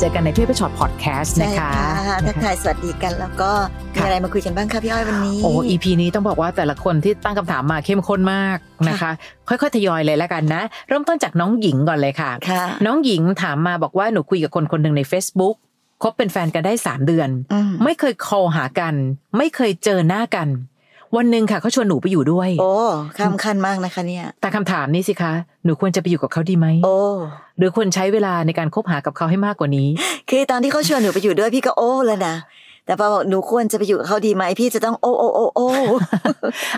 [0.00, 1.70] เจอกันในพี่อ้อยพี่ฉอดแคสต์ใช่นะคะ
[2.08, 3.50] ค่ะทักทายสวัสดีกันแล้วก็
[3.94, 8.58] มีค่ะอะไรมาคุยกันบ้างคะพี่อ้อยวันนี้ โอ้ EP นี้ต้องบอกว่าแต่ละคนที่ตั้งคำถามมาเข้มข้นมาก
[8.88, 9.10] นะคะ
[9.48, 15.54] ค่อยๆทยอยเลยแล้วกันนะ เริ่มต้นจากน้องหญิงก่อนเลยค่ะค่ะน้องหญิงถามมาบอกว่าหนูคุยกับคนคนหนึ่งใน Facebook
[16.02, 18.94] คบเป็นแฟนกันได้3เดือนอืมไม่เคย call หากัน
[19.36, 20.48] ไม่เคยเจอหน้ากัน
[21.16, 22.72] วันหนึ่งค่ะเขาชวนหนูไปอยู่ด้วย โอ้
[23.18, 25.32] ข้ามขั้นมากนะคะเนี่ย แต่คำถามนี้สิคะ
[25.64, 26.96] หนูควรจะไปอยู่กับเขาดีไหมโอ้
[27.58, 29.88] หรือควรใช้เวลาในการคบหากับเขาให้มากกว่านี้
[30.30, 32.36] คือตอนที่เขาชวนหนูไปอยู่ด้วยพี่ก็โอ้แล้วนะ
[32.86, 35.68] แต่พอบอกหนูควรจะไปอยู่กับเขาดีไหมพี่จะต้องโอ้โอ้โอ้โอ้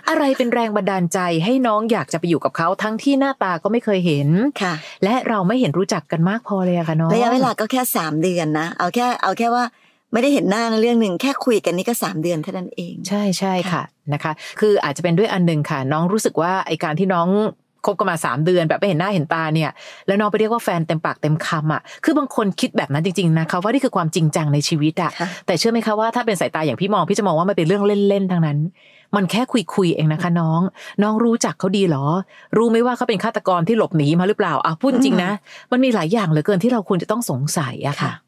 [0.09, 4.29] อะไรเป็นแรงบันดาลใจให้น้องอยากจะไปอยู่กับเขาทั้งที่หน้าตาก็ไม่เคยเห็น
[4.63, 9.65] ค่ะ และเราไม่เห็นรู้จักกันมากพอเลยอะค่ะน้องระยะเวลาก็แค่สามเดือนนะเอาแค่เอาแค่ว่า
[10.13, 17.29] ไม่ได้เห็นหน้าในเรื่องหนึ่งแค่คุยกันนี่ก็สามเดือนเท่านั้นเอง ใช่ใช่ค่ะค่ะนะคะ คืออาจจะเป็นด้วยอันหนึ่งค่ะ น้องรู้สึกว่าไอการที่น้อง
[17.87, 19.71] คบกันมาสามเดือนแบบไม่เห็นหน้าเห็นตาเนี่ย
[20.07, 28.59] แล้วน้องไปเรียกว่าแฟนเต็มปากเต็มคำอะ คือบางคนคิดแบบนั้นจริงๆนะคะว่านี่คือความจริงจังในชีวิตอะค่ะ แต่เชื่อไหมคะว่าถ้าเป็นสายตาอย่างพี่มองพี่จะมองว่ามันเป็นเรื่องเล่นๆทั้งนั้น
[29.17, 30.61] มันแค่คุยคุยๆเองนะคะ น้อง
[31.03, 32.05] น้องรู้จักเขาดีเหรอ
[32.57, 35.31] รู้ไหมว่าเขาเป็นฆาตกรที่หลบหนีมาหรือเปล่าอะพูดจริงๆนะ
[35.73, 38.28] มันมีหลายอย่างเหลือเกินที่เราควรจะต้องสงสัยอะค่ะอืม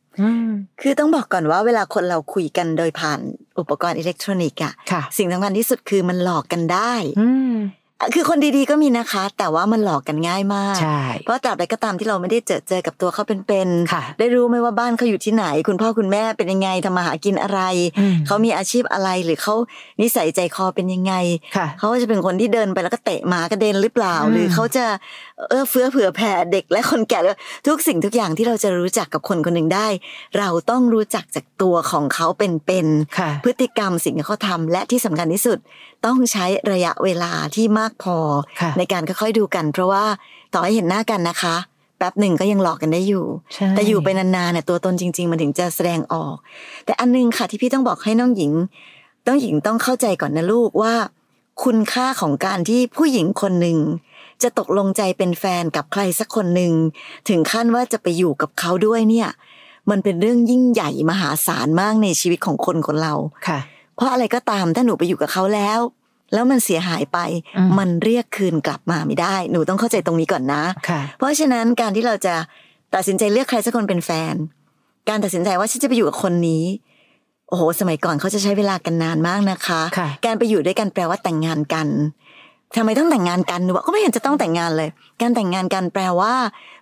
[0.80, 3.20] คือต้องบอกก่อนว่าเวลาคนเราคุยกันโดยผ่าน
[3.58, 7.79] อุปกรณ์อิเล็กทรอนิกส์อะค่ะสิ่งสำคัญที่สุดคือมันหลอกกันได้อืมอะ
[8.14, 17.60] คือคนดีๆก็มีนะคะ แต่ว่ามันหลอกกันง่ายมากใช่เพราะตราบใดก็ตามที่เราไม่ได้เจอเจอกับตัวเขาเป็นค่ะๆได้รู้ไหมว่าบ้านเขาอยู่ที่ไหน คุณพ่อคุณแม่เป็นยังไงทำมาหากินอะไร
[17.98, 19.54] อืมเขามีอาชีพอะไรหรือเขา
[20.00, 21.12] นิสัยใจคอเป็นยังไง
[21.56, 24.84] ค่ะเขาจะเป็นคนที่เดินไปแล้วก็เตะหมากระเด็นหรือเปล่าอืมหรือเขาจะ
[25.48, 29.86] เอื้อเฟื้อเผื่อแผ่เด็กและคนแก่หรือทุกสิ่งทุกอย่างที่เราจะรู้จักกับคนคนหนึ่งได้
[30.38, 35.58] เราต้องรู้จักจากตัวของเขาเป็นๆค่ะพฤติกรรมสิ่งที่เขาทำและที่สำคัญที่สุด
[36.06, 38.16] ต้องใช้ระยะเวลาที่มากพอ
[38.60, 40.04] ค่ะในการค่อยๆดูกัน เพราะว่า
[40.54, 41.56] ต่อให้เห็นหน้ากันนะคะ
[41.98, 43.24] แป๊บหนึ่งก็ยังหลอกกันได้อยู่
[43.54, 46.34] ใช่แต่อยู่ไปนานๆเนี่ยตัวตนจริง ๆ มันถึงจะแสดงออก
[46.84, 48.52] แต่อันนึงค่ะที่พี่ต้องบอกให้น้องหญิง
[49.26, 50.94] ต้องหญิงต้องเข้าใจก่อนนะลูกว่า
[51.64, 53.78] คุณค่าของการที่ผู้หญิงคนหนึ่ง
[54.42, 56.72] จะตกลงใจเป็นแฟนกับใครสักคนหนึ่ง
[57.28, 59.28] ถึงขั้นว่าจะไปอยู่กับเขาด้วยเนี่ย
[59.90, 63.14] มันเป็นเรื่องยิ่งใหญ่มหาศาลมากในชีวิตของคนคนเรา
[63.48, 63.58] ค่ะ
[64.00, 65.80] เพราะอะไรก็ตามถ้าหนูไปอยู่กับเขาแล้ว
[66.32, 67.18] แล้วมันเสียหายไป
[67.56, 72.34] อืมมันเรียกคืนกลับมาไม่ได้ หนูต้องเข้าใจตรงนี้ก่อนนะค่ะเพราะฉะนั้นการที่เราจะ
[72.94, 74.34] ตัดสินใจเลือกใครสักคนเป็นแฟน
[75.08, 76.64] การตัดสินใจว่าฉันจะไปอยู่กับคนนี้
[77.48, 81.86] โอ้โห สมัยก่อนเขาจะใช้เวลากันนานมากนะคะค่ะการไปอยู่ด้วยกันแปลว่าแต่งงานกัน
[82.76, 84.88] ทำไมต้องแต่งงานกันหนูบอกก็ไม่เห็นจะต้องแต่งงานเลย
[85.20, 86.34] การแต่งงานกันแปลว่า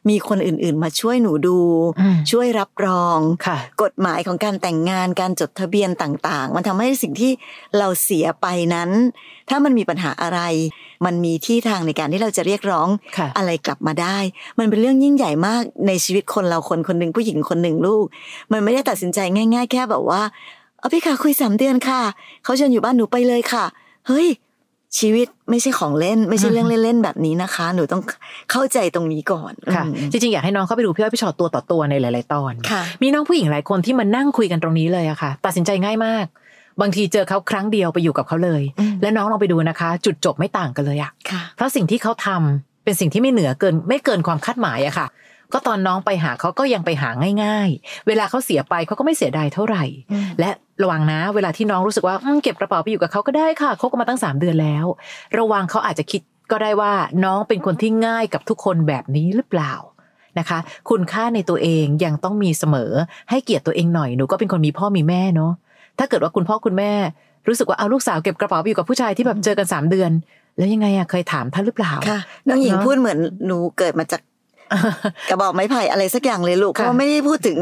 [0.09, 1.59] มีคนอื่น ๆ มาช่วยหนูดู
[2.01, 7.33] อืมช่วยรับรองค่ะกฎหมายของการแต่งงานการจดทะเบียนต่าง ๆ มันทำให้สิ่งที่
[7.79, 8.91] เราเสียไปนั้น
[9.49, 10.41] ถ้ามันมีปัญหาอะไร
[11.07, 14.19] มันมีที่ทางในการที่เราจะเรียกร้องค่ะอะไรกลับมาได้
[14.59, 18.05] มันเป็นเรื่องยิ่งใหญ่มากในชีวิตคนเราคนคนหนึ่งผู้หญิงคนหนึ่งลูก
[18.53, 20.23] มันไม่ได้ตัดสินใจง่าย ๆ แค่แบบว่า
[20.79, 22.01] เอาพี่ค่ะคุยสามเดือนค่ะ
[22.45, 23.65] เขาเชิญอยู่บ้านหนูไปเลยค่ะ
[24.09, 24.29] เฮ้ย
[24.99, 28.03] ชีวิตไม่ใช่ของเล่น ไม่ใช่เรื่องเล่นๆแบบนี้นะคะ หนูต้อง
[28.51, 36.27] เข้าใจตรงนี้ก่อนค่ะอืมจริงๆ อยากให้น้องเข้าไปดูพี่อ้อยพี่ชอตตัวต่อตัวในหลาย ๆ ตอนค่ะมีน้องผู้หญิงหลายคนที่มานั่งคุยกันตรงนี้เลยอะค่ะ ตัดสินใจง่ายมาก
[36.81, 45.07] บางทีเจอเขาครั้งเดียวไปอยู่กับเขาเลยอืมและน้องลองไปดูนะคะ จุดจบไม่ต่างกันเลยอะค่ะเพราะสิ่งที่เขาทำเป็นสิ่งที่ไม่เหนือเกิน ไม่เกินความคาดหมายอะค่ะ
[45.53, 47.11] ก็ตอนน้องไปหาเขาก็ยังไปหา
[47.45, 50.51] ง่าย ๆ เวลาเขาเสียไปเขาก็ไม่เสียดายเท่าไหร่อืมและ
[50.83, 54.87] ระวังนะ เวลาที่น้องรู้สึกว่าอืมเก็บกระเป๋าไปอยู่กับเขาก็ได้ค่ะคบกันมาตั้งสามเดือนแล้ว
[55.39, 56.93] ระวังเขาอาจจะคิดก็ได้ว่า
[57.25, 59.75] น้องเป็นคนที่ง่ายกับทุกคนแบบนี้หรือเปล่า
[60.39, 60.59] นะคะ
[60.91, 62.93] คุณค่าในตัวเองยังต้องมีเสมอ
[63.31, 65.53] ให้เกียรติตัวเองหน่อยหนูก็เป็นคนมีพ่อมีแม่เนาะ
[65.99, 66.93] ถ้าเกิดว่าคุณพ่อคุณแม่
[67.49, 70.11] รู้สึกว่าเอาลูกสาวเก็บกระเป๋าไปอยู่กับผู้ชายที่แบบเจอกันสามเดือน
[70.57, 74.21] แล้วยังไงอะเคยถามท่านหรือเปล่าค่ะน้องหญิงเนอะพูดเหมือนหนูเกิดมาจาก
[75.31, 77.59] กระบอกไม้ไผ่อะไรสักอย่างเลยลูกค่ะเขาไม่ได้พูดถึง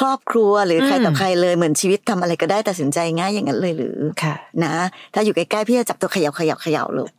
[0.00, 4.34] ครอบครัวหรือใครอืมต่อใครเลยเหมือนชีวิตทำอะไรก็ได้ตัดสินใจง่ายอย่างนั้นเลยหรือค่ะ
[4.64, 4.74] นะ
[5.14, 7.10] ถ้าอยู่ใกล้ๆพี่จะจับตัวเขย่าเขย่าเขย่าลูก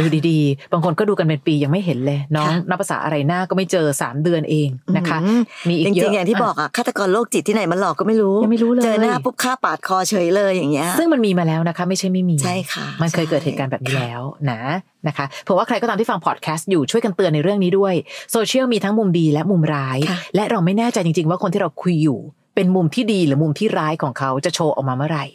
[0.00, 14.60] ดูดีๆ บางคนก็ดูกันเป็นปียังไม่เห็นเลยน้องค่ะนับภาษาอะไรหน้าก็ไม่เจอสามเดือนเองนะคะอืมมีอีกเยอะจริงๆอย่างที่บอกอะฆาตกรโรคจิตที่ไหนมันหลอกก็ไม่รู้ยังไม่รู้เลยเจอหน้าปุ๊บฆ่าปาดคอเฉยเลยอย่างเงี้ยซึ่งมันมีมาแล้วนะคะ ไม่ใช่ไม่มีใช่ค่ะ มันเคยใช่เกิดเหตุการณ์แบบนี้แล้วนะ
[15.06, 17.94] นะคะเผื่อว่าใครก็ตามที่ฟังพอดแคสต์อยู่ช่วยกันเตือนในเรื่องนี้ด้วย
[18.32, 22.18] โซเชียลมีทั้งมุมดีและมุมร้ายค่ะและเราไม่แน่ใจจริง ๆ ว่าคนที่เราคุยอยู่
[22.54, 25.26] เป็นมุมที่ดีหรือมุมที่ร้ายของเขาจะโชว์ออกมาเมื่อไหร่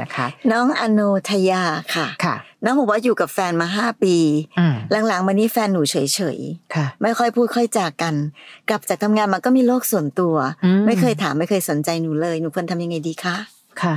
[0.00, 1.62] นะคะ น้องอโนทยา
[1.94, 2.34] ค่ะค่ะ
[2.64, 4.16] น้องบอกว่าอยู่กับแฟนมาห้าปี
[4.58, 4.74] อืม
[5.08, 5.96] หลังๆมานี้แฟนหนูเฉ
[6.36, 6.38] ย
[6.74, 8.14] ค่ะๆไม่ค่อยพูดค่อยจากัน
[8.68, 10.34] กลับจากทำงานมาก็มีโลกส่วนตัว
[10.64, 13.36] อืมไม่เคยถามไม่เคยสนใจหนูเลยหนูควรทำยังไงดีคะ
[13.82, 13.94] ค่ะ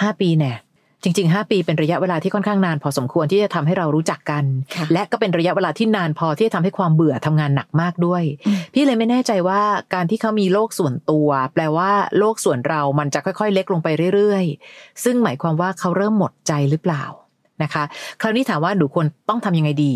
[0.00, 0.56] ห้าปีเนี่ย
[1.02, 4.44] จริง ๆ 5 ปีเป็นระยะเวลาที่ค่อนข้างนาน พอสมควรที่จะทำให้เรารู้จักกัน
[4.74, 9.62] ค่ะและก็เป็นระยะเวลาที่นานพอที่จะทำให้ความเบื่อทำงานหนักมากด้วยอืมพี่เลยไม่แน่ใจว่า
[9.94, 17.04] การที่เขามีโลกส่วนตัว แปลว่าโลกส่วนเรามันจะค่อย ๆ เล็กลงไปเรื่อยๆ ซึ่งหมายความว่าเขาเริ่มหมดใจหรือเปล่า
[17.62, 17.84] นะคะ
[18.20, 19.92] คราวนี้ถามว่าหนูควรต้องทำยังไงดี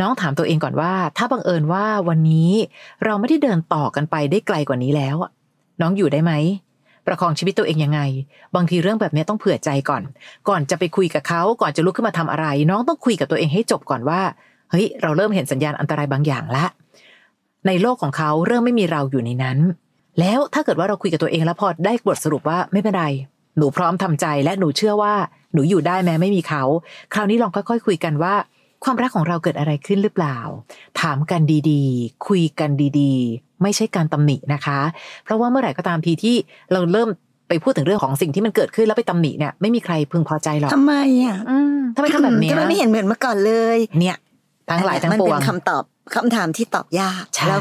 [0.00, 2.50] น้องถามตัวเองก่อนว่า ถ้าบังเอิญว่าวันนี้
[3.04, 5.30] เราไม่ได้เดินต่อกันไปได้ไกลกว่านี้แล้วอะ
[5.80, 6.32] น้องอยู่ได้ไหม
[7.06, 8.00] ประคองชีวิตตัวเองยังไง
[8.54, 10.02] บางทีเรื่องแบบนี้ต้องเผื่อใจก่อน
[10.48, 14.20] ก่อนจะไปคุยกับเขาก่อนจะลุกขึ้นมาทำอะไร น้องต้องคุยกับตัวเองให้จบก่อนว่า
[14.70, 16.64] เฮ้ยเราเริ่มเห็นสัญญาณอันตรายบางอย่างละ
[17.66, 19.58] ในโลกของเขาเริ่มไม่มีเราอยู่ในนั้น
[20.20, 23.04] แล้วถ้าเกิดว่าเราคุยกับตัวเองแล้วพอได้บทสรุปว่าไม่เป็นไร
[23.58, 25.14] หนูพร้อมทำใจและหนูเชื่อว่า
[25.52, 26.62] หนูอยู่ได้แม้ไม่มีเขา
[27.14, 28.34] คราวนี้ลองค่อยๆคุยกันว่า
[28.84, 30.38] ความรักของเราเกิดอะไรขึ้นหรือเปล่า
[31.00, 32.70] ถามกันดีๆ คุยกัน
[33.00, 34.78] ดีๆ ไม่ใช่การตำหนินะคะ
[35.24, 36.36] เพราะว่าเมื่อไหร่ก็ตามทีที่
[36.72, 37.08] เราเริ่ม
[37.48, 40.94] ไปพูดถึงเรื่องของสิ่งที่มันเกิดขึ้นแล้วไปตำหนิเนี่ยไม่มีใครพึงพอใจหรอกทำไม
[41.24, 44.16] อะอืมทำไมทำแบบเนี้ยทำไมไม่เห็นเหมือนเมื่อก่อนเลย เนี่ย
[44.70, 45.82] ทั้งหลายทั้งมันปวเป็งนคำตอบ
[46.14, 47.60] คำถามที่ตอบยากใช่แล้ว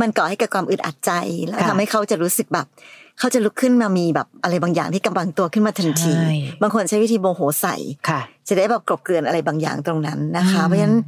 [0.00, 1.12] มันก่อให้เกิดความอึดอัดใจ
[1.46, 2.66] แล้วค่ะทำให้เขาจะรู้สึกแบบ
[3.18, 7.76] เขาจะลุกขึ้นมามีแบบอะไรบางอย่างที่กำบังตัวขึ้นมาทันทีใช่บางคนใช้วิธีโมโหใส่
[8.08, 10.98] ค่ะจะได้แบบกลบเกลื่อนอะไรบางอย่างตรงนั้นนะคะอืมเพราะฉะนั้น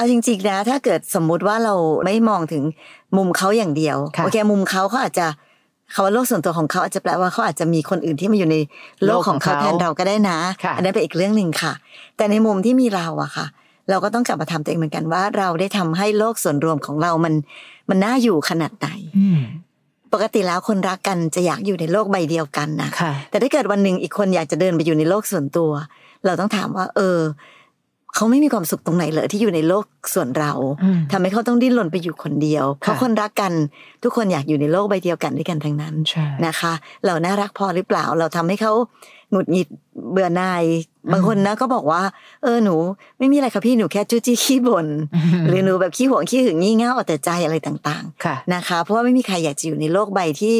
[0.00, 1.74] เอาจริงๆนะถ้าเกิดสมมุติว่าเรา
[2.04, 2.62] ไม่มองถึง
[3.16, 5.26] มุมเขาอย่างเดียวค่ะโอเคมุมเขาเขาอาจจะ
[5.94, 8.56] คำว่าโลกส่วนตัวของเขาอาจจะแปลว่าเขาอาจจะมีคนอื่นที่มาอยู่ใน
[9.04, 11.72] โลกของเขาโลกของเขาแทนเราก็ได้นะค่ะอันนั้นเป็นอีกเรื่องหนึ่งค่ะ
[12.16, 13.46] แต่ในมุมที่มีเราอะค่ะ
[13.90, 17.34] เราก็ต้องกลับมาทำตัวเองเหมือนกันว่า เราได้ทำให้โลกส่วนรวมของเรามัน
[17.90, 18.88] มันน่าอยู่ขนาดไหน
[19.18, 19.40] อืม
[20.12, 25.70] ปกติแล้วคนรักกันจะอยากอยู่ในโลกใบเดียวกันนะค่ะแต่ถ้าเกิดวันหนึ่งอีกคนอยากจะเดินไปอยู่ในโลกส่วนตัว
[26.26, 27.18] เราต้องถามว่า เออ
[28.14, 29.84] เขาไม่มีความสุขตรงไหนเลยที่อยู่ในโลก
[30.14, 30.52] ส่วนเรา
[30.82, 33.52] อืมทำให้เขาต้องดิ้นรนไปอยู่คนเดียว เพราะค่ะคนรักกัน
[34.02, 36.72] ทุกคนอยากอยู่ในโลกใบเดียวกันด้วยกันทั้งนั้นใช่นะคะ
[37.06, 38.72] เราน่ารักพอหรือเปล่าเราทำให้เขา
[39.30, 39.68] หงุดหงิด
[40.10, 40.64] เบื่อหน่าย
[41.12, 42.02] บางคนนะก็บอกว่า
[42.42, 42.74] เออหนู
[43.18, 44.86] ไม่มีอะไรค่ะพี่หนูแค่จู้จี้ขี้บ่น
[45.48, 50.56] หรือหนูแบบขี้หวงขี้หึงงี่เง่าเอาแต่ใจอะไรต่างค่ะๆนะคะ เพราะว่าไม่มีใครอยากจะอยู่ในโลกใบที่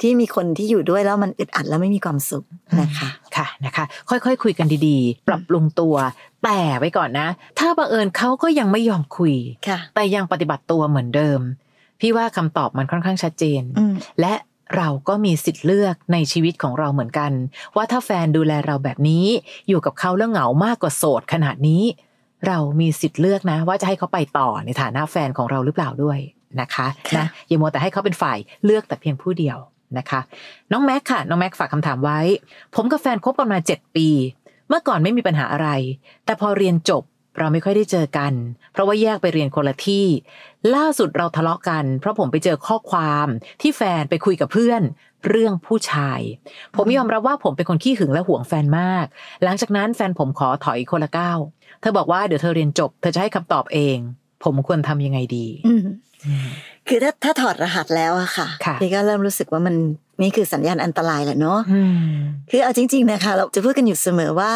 [0.00, 2.44] ที่มีคนที่อยู่ด้วยแล้วมันอึดอัดแล้วไม่มีความสุข
[2.80, 5.94] นะคะค่ะนะคะ ค่อยๆคุยกันดีๆ ปรับปรุงตัว
[6.44, 7.28] แต่ไว้ก่อนนะ
[7.58, 9.34] ถ้าบังเอิญเขาก็ยังไม่ยอมคุย
[9.68, 11.40] ค่ะแต่ยังปฏิบัติตัวเหมือนเดิม
[12.00, 14.34] พี่ว่าคำตอบมันค่อนข้างชัดเจนอืมและ
[14.76, 17.32] เราก็มีสิทธิ์เลือกในชีวิตของเราเหมือนกัน
[17.76, 19.26] ว่าถ้าแฟนดูแลเราแบบนี้
[19.68, 21.82] อยู่กับเขาแล้วเหงามากกว่าโสดขนาดนี้
[22.46, 26.18] เรามีสิทธิ์เลือกนะ ว่าจะให้เขาไปต่อในฐานะแฟนของเราหรือเปล่าด้วย
[26.60, 29.58] นะคะค่ะนะอย่ามัวแต่ให้เขาเป็นฝ่ายเลือกแต่เพียงผู้เดียว
[29.98, 30.20] นะคะ
[30.72, 32.20] น้องแม็กค่ะ น้องแม็กฝากคำถามไว้
[32.74, 34.08] ผมกับแฟนคบกันมาเจ็ดปี
[34.68, 35.68] เมื่อก่อนไม่มีปัญหาอะไร
[36.24, 37.02] แต่พอเรียนจบ
[37.38, 38.32] เราไม่ค่อยได้เจอกัน
[38.72, 40.06] เพราะว่าแยกไปเรียนคนละที่
[40.74, 43.26] ล่าสุดเราทะเลาะกัน เพราะผมไปเจอข้อความ
[43.60, 44.82] ที่แฟนไปคุยกับเพื่อน
[45.28, 46.20] เรื่องผู้ชาย
[46.76, 49.06] ผมยอมรับว่าผมเป็นคนขี้หึงและห่วงแฟนมาก
[49.44, 51.38] หลังจากนั้นแฟนผมขอถอยคนละก้าว
[51.80, 53.96] เธอบอกว่าเดี๋ยวเธอเรียนจบ เธอจะให้คำตอบเอง
[54.44, 55.80] ผมควรทำยังไงดีอืม
[56.88, 59.74] คือถ้าถ้าถอดรหัสแล้วอะค่ะค่ะพี่ก็เริ่มรู้สึกว่ามัน
[60.22, 62.16] นี่คือสัญญาณอันตรายแหละเนาะอืม
[62.50, 64.52] คือเอาจริง ๆนะคะ เราจะพูดกันอยู่เสมอว่า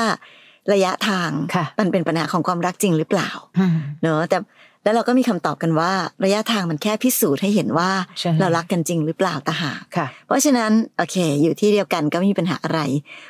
[0.73, 4.39] ระยะทางค่ะมันเป็นปัญหาของความรักจริงหรือเปล่าอืมเนอะแต่
[4.85, 5.91] แล้วเราก็มีคำตอบกันว่า
[6.25, 12.81] ระยะทางมันแค่พิสูจน์ให้เห็นว่าใช่เรารักกันจริงหรือเปล่าตาหากค่ะเพราะฉะนั้นโอเค อยู่ที่เดียวกันก็ไม่มีปัญหาอะไร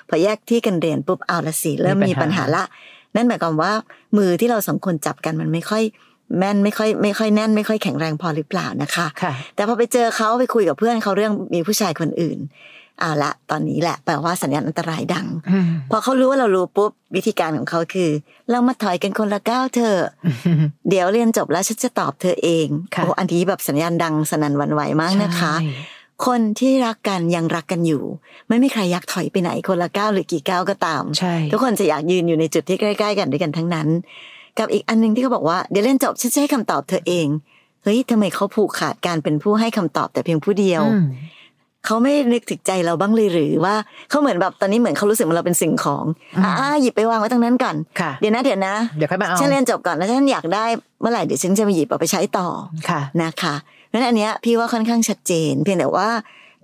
[0.08, 2.64] พอแยกที่กันเรียนปุ๊บเอาละสิเริ่มมีมีปัปัญญหาหาละ
[3.16, 3.72] นั่นหมายความว่า
[4.16, 5.82] มือที่เราสองคนจับกันมันไม่ค่อย
[6.38, 12.38] แม่นไม่ค่อยไม่ค่อยแน่นไม่ค่อยแข็งแรงพอหรือเปล่านะคะค่ะแต่พอไปเจอเขาไปคุยกับเพื่อนเขาเรื่องมีผู้ชายคนอื่น
[13.00, 18.10] เอาละตอนนี้แหละแปลว่าสัญญาณอันตรายดังอืมพอเขารู้ว่าเรารู้ปุ๊บวิธีการของเขาคือ
[18.50, 20.00] เรามาถอยกันคนละก้าวเธอะ
[20.88, 25.94] เดี๋ยวเรียนจบแล้วฉันจะตอบเธอเองค่ะโอ้อันนี้แบบสัญญาณดังสนั่นหวันไหวมากนะคะใช่
[26.26, 28.02] คนที่รักกันยังรักกันอยู่
[28.48, 33.88] ไม่มีใครอยากถอยไปไหนคนละก้าวหรือกี่ก้าวก็ตามใช่ทุกคนจะอยากยืนอยู่ในจุดที่ใกล้ ๆ กันด้วยกันทั้งนั้น
[34.58, 37.26] กับอีกอันหนึงที่เขาบอกว่าเดี๋ยวเรียนจบฉันจะให้คำตอบเธอเอง
[37.82, 41.06] เฮ้ยทำไมเขาผูกขาดการเป็นผู้ให้คำตอบแต่เพียงผู้เดียวอืม
[41.86, 43.74] เขาไม่นึกถึงใจเราบ้างเลยหรือว่า
[44.10, 46.04] เขาเหมือนแบบตอนนี้เหมือนเขารู้สึกว่าเราเป็นสิ่งของ
[46.36, 50.64] อืมอ่าหยิบไปวางไว้ตรงนั้นก่อนค่ะเดี๋ยวนะเดี๋ยวนะเดี๋ยวค่อยมาเอาฉันเรียนจบก่อนแล้วฉันอยากได้
[51.00, 52.48] เมื่อไหร่เดี๋ยวฉันจะมาหยิบเอาไปใช้ต่อ
[52.88, 53.54] ค่ะนะคะ
[53.88, 56.08] เพราะฉะนั้นอันเนี้ยพี่ว่าค่อนข้างชัดเจน เพียงแต่ว่า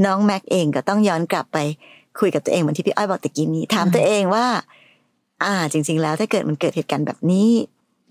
[0.04, 1.58] น้องแม็กเองก็ต้องย้อนกลับไป
[2.20, 4.46] คุยกับตัวเองเหมือนที่พี่อ้อยบอกตะกี้นี้ถามตัวเองว่า
[5.44, 7.48] อ่า จริง ๆ แล้วถ้าเกิดมันเกิดเหตุการณ์แบบนี้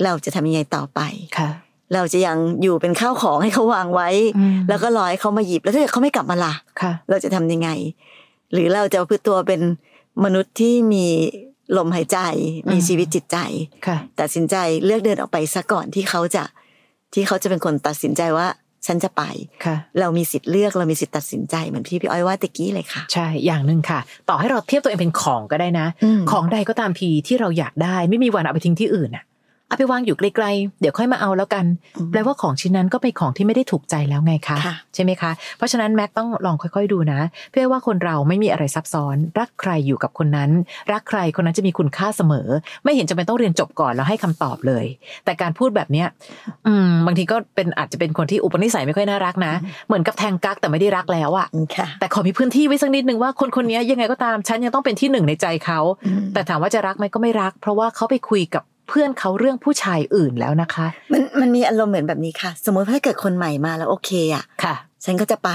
[0.04, 1.00] เราจะทำยังไงต่อไป
[1.38, 1.50] ค่ะ
[1.94, 7.70] เราจะยังอยู่เป็นข้าวของให้เขาวางไว้อืมแล้วก็รอให้เขามาหยิบแล้วถ้าเกิดเขาไม่กลับมาล่ะค่ะเราจะทำยังไง
[8.54, 9.62] หรือเราจะเอาพือตัวเป็น
[10.24, 11.06] มนุษย์ที่มี
[11.78, 12.20] ลมหายใจ
[12.72, 13.38] มีอืมชีวิตจิตใจ
[13.88, 14.56] ค่ะตัดสินใจ
[14.86, 16.44] เลือกเดินออกไปซะก่อนที่เขาจะ
[17.14, 18.48] ที่เขาจะเป็นคนตัดสินใจว่า
[18.88, 19.24] ฉันจะไป
[19.66, 29.24] ค่ะเรามีสิทธิ์เลือกเรามีสิทธิ์ตัดสินใจเหมือนที่พี่อ้อยว่าตะกี้เลยค่ะ ใช่ อย่างหนึ่งค่ะ ต่อให้เราเทียบตัวเองเป็นของก็ได้นะอืมของใดก็ตามทีที่เราอยากได้ ไม่มีวันเอาไปทิ้งที่อื่นอะ
[29.72, 31.66] เอาไปวางอยู่ไกลๆเดี๋ยวค่อยมาเอาแล้วกัน
[31.98, 37.20] อืมแปลว่าของชิ้นนั้นก็เป็นของที่ไม่ได้ถูกใจแล้วไงคะค่ะใช่ไหมคะ เพราะฉะนั้นแม็กต้องลองค่อยๆดูนะ
[37.52, 40.50] เพื่อว่าคนเราไม่มีอะไรซับซ้อน รักใครอยู่กับคนนั้น
[40.92, 42.48] รักใครคนนั้นจะมีคุณค่าเสมอ
[42.84, 44.86] ไม่เห็นจำเป็นต้องเรียนจบก่อนแล้วให้คำตอบเลย
[45.26, 46.08] แต่การพูดแบบเนี้ย
[46.68, 49.54] อืมบางทีก็เป็นอาจจะเป็นคนที่อุปนิสัยไม่ค่อยน่ารักนะ
[49.88, 65.50] เหมือนกับแทงกักแต่ไม่ได้รักแล้วอะอืมค่ะ แต่ขอมีพื้นที่ไว้สักนิดนึงว่าคนคนนี้ยังไงก็ตามฉันยังต้องเป็นที่หนึ่งในใจเขาอืมแต่ถามว่าจะรักไหมก็ไม่รัก เพราะว่าเขาไปคุยกับ เพื่อนเขาเรื่องผู้ชายอื่นแล้วนะคะ มันมันมีอารมณ์เหมือนแบบนี้ค่ะ สมมติถ้าเกิดคนใหม่มาแล้วโอเคอะค่ะ ฉันก็จะไป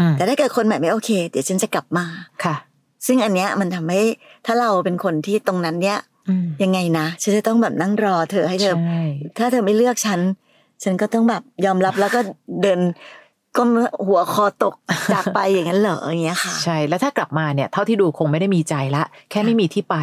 [0.00, 2.06] อืมแต่ถ้าเกิดคนใหม่ไม่โอเค เดี๋ยวฉันจะกลับมา
[2.44, 2.56] ค่ะ
[3.06, 4.00] ซึ่งอันเนี้ยมันทำให้
[4.46, 9.02] ถ้าเราเป็นคนที่ตรงนั้นเนี้ยอืมยังไงนะฉันจะต้องแบบนั่งรอเธอให้เธอใช่
[9.38, 10.20] ถ้าเธอไม่เลือกฉัน
[10.82, 12.20] ฉันก็ต้องแบบยอมรับแล้วก็
[12.62, 12.80] เดิน
[13.56, 13.62] ก็
[14.06, 14.74] หัวคอตก
[15.12, 19.96] จากไปอย่างนั้นเหรออย่างเงี้ยค่ะ ใช่แล้วถ้ากลับมาเนี่ยเท่าที่ดูคงไม่ได้มีใจละ แค่ไม่มีที่ไป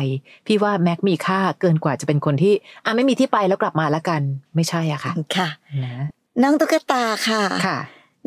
[0.47, 2.53] พี่ว่าแม็กมีค่าเกินกว่าจะเป็นคนที่
[2.85, 4.21] อะไม่มีที่ไปแล้วกลับมาละกัน
[4.55, 5.49] ไม่ใช่อะค่ะค่ะ
[5.83, 6.05] นะ
[6.41, 7.77] น้องตุ๊กตาค่ะค่ะ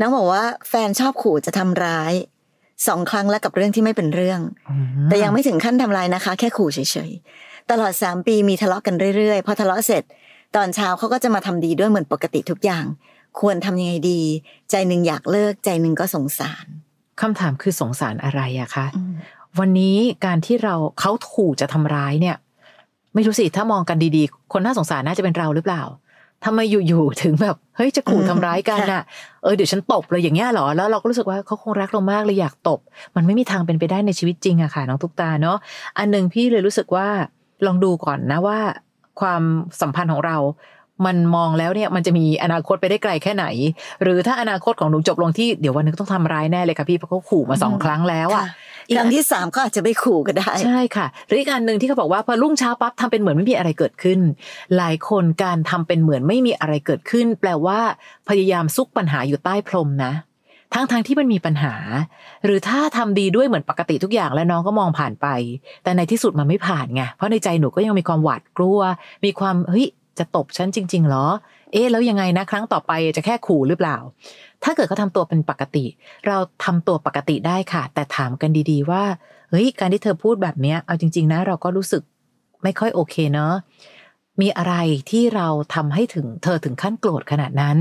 [0.00, 2.12] น้องบอกว่าแฟนชอบขู่จะทำร้าย
[2.88, 4.40] สองครั้งแล้วกับเรื่องที่ไม่เป็นเรื่อง
[4.71, 4.75] อื
[5.09, 6.78] แต่ยังไม่ถึงขั้นทำร้ายนะคะ แค่ขู่เฉ
[7.09, 10.02] ยๆ ตลอดสามปีมีทะเลาะกันเรื่อยๆ พอทะเลาะเสร็จ
[10.56, 12.85] ตอนเช้าเขาก็จะมาทำดีด้วยเหมือนปกติทุกอย่าง
[13.40, 14.21] ควรทำยังไงดี
[14.71, 16.66] ใจหนึ่งอยากเลิก ใจหนึ่งก็สงสาร
[17.21, 18.87] คำถามคือสงสารอะไรอะคะ
[19.59, 22.37] วันนี้การที่เราเขาขู่จะทำร้ายเนี่ย
[23.14, 25.83] ไม่รู้สิถ้ามองกันดีๆ คนน่าสงสารน่าจะเป็นเราหรือเปล่า
[26.45, 29.02] ทำไมอยู่ๆถึงแบบเฮ้ยจะขู่อืมทำร้ายกันค่ะน่ะ
[29.43, 32.81] เออเดี๋ยวฉันตบเลยอย่างเงี้ยเหรอแล้วเราก็รู้สึกว่าเขาคงรักเรามากเลยอยากตบ
[33.16, 35.59] มันไม่มีทางเป็นไปได้ในชีวิตจริงอะค่ะน้องตุ๊กตาเนาะ
[35.99, 37.09] อันหนึ่งพี่เลยรู้สึกว่า
[37.66, 38.59] ลองดูก่อนนะว่า
[39.21, 39.43] ความ
[39.81, 40.37] สัมพันธ์ของเรา
[41.06, 43.46] มันมองแล้วเนี่ยมันจะมีอนาคตไปได้ไกลแค่ไหน
[44.02, 48.48] หรือถ้าอนาคตของหนูจบลงที่เดี๋ยววันหนึงต้องทำร้ายแน่เลยค่ะพี่เพราะเขาขู่มาสองครั้งแล้วอะค่ะ
[48.96, 54.20] ครั้งที่สามก็อาจจะไม่ขู่ก็ได้ใช่ค่ะหรืออีกอันหนึ่งที่เขาบอกว่าพอรุ่งเช้าปั๊บทำเป็นเหมือนไม่มีอะไรเกิดขึ้น
[54.76, 57.80] หลายคนการทำเป็นเหมือนไม่มีอะไรเกิดขึ้น แปลว่า
[58.28, 60.12] พยายามซุกปัญหาอยู่ใต้พรมนะ
[60.74, 61.74] ทั้งทางๆที่มันมีปัญหา
[62.44, 65.26] หรือถ้าทำดีด้วยเหมือนปกติทุกอย่างแล้วน้องก็มองผ่านไป
[65.82, 68.80] แต่ในที่สุดมันไม่ผ่านไงเพราะในใจหนูก็ยังมีความหวาดกลัว
[69.24, 69.86] มีความเฮ้ย
[70.18, 71.26] จะตบฉันจริงๆเหรอ
[71.73, 73.96] เอ๊ะแล้วยังไงนะ ครั้งต่อไปจะแค่ขู่หรือเปล่า
[74.64, 75.85] ถ้าเกิดเขาทำตัวเป็นปกติ
[76.26, 79.04] เราทำตัวปกติได้ค่ะ แต่ถามกันดีๆว่า
[79.50, 82.02] เฮ้ยการที่เธอพูดแบบเนี้ยเอาจริง ๆ นะ เราก็รู้สึก
[82.62, 83.52] ไม่ค่อยโอเคเนาะ
[84.40, 84.75] มีอะไร
[85.11, 87.78] ที่เราทำให้ถึงเธอถึงขั้นโกรธขนาดนั้น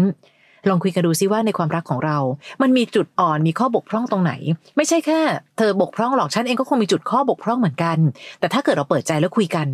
[0.70, 2.18] ลองคุยกันดูซิว่าในความรักของเรา
[2.62, 4.34] มันมีจุดอ่อน มีข้อบกพร่องตรงไหน
[4.77, 5.20] ไม่ใช่แค่
[5.58, 7.98] เธอบกพร่องหรอก ฉันเองก็คงมีจุดข้อบกพร่องเหมือนกัน
[8.39, 9.68] แต่ถ้าเกิดเราเปิดใจแล้วคุยกัน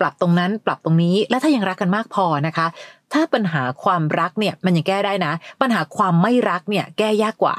[0.00, 2.66] ปรับตรงนั้นปรับตรงนี้ และถ้ายังรักกันมากพอนะคะ
[3.12, 7.54] ถ้าปัญหาความรักเนี่ยมันยังแก้ได้นะ ปัญหาความไม่รักเนี่ยแก้ยากกว่า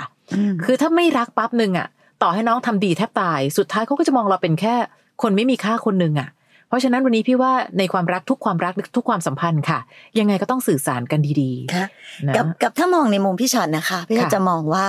[0.66, 1.88] คือถ้าไม่รักปั๊บหนึ่งอะ
[2.22, 4.76] ต่อให้น้องทำดีแทบตาย สุดท้ายเขาก็จะมองเราเป็นแค่
[5.22, 6.30] คนไม่มีค่าคนหนึ่งอะ
[6.68, 9.80] เพราะฉะนั้นวันนี้พี่ว่าในความรักทุกความรักทุกความสัมพันธ์ค่ะ
[10.20, 14.86] ยังไงก็ต้องสื่อสารกันดีค่ะๆนะกับกับถ้ามองในมุมพี่ชอตนะคะพี่ชอตค่ะจะมองว่า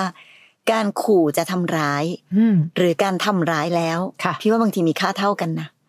[0.73, 2.05] การขู่จะทำร้าย
[2.37, 5.80] อืมหรือการทำร้ายแล้วค่ะพี่ว่าบางทีมีค่าเท่ากันนะใช่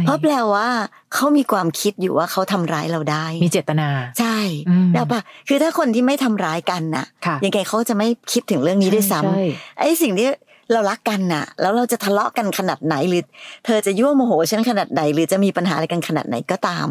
[0.00, 0.68] เพราะแปลว่า
[1.14, 9.42] เขามีความคิดอยู่ว่าเขาทำร้ายเราได้ มีเจตนา ใช่อืมแล้วปะคือถ้าคนที่ไม่ทำร้ายกันน่ะค่ะ ยังไงเขาจะไม่คิดถึงเรื่องนี้ด้วยซ้ำใช่
[9.78, 10.28] ไอ้สิ่งที่
[10.72, 13.22] เรารักกันน่ะ แล้วเราจะทะเลาะกันขนาดไหนหรือ
[13.64, 16.86] เธอจะยั่วโมโหฉันขนาดไหนหรือจะมีปัญหาอะไรกันขนาดไหนก็ตาม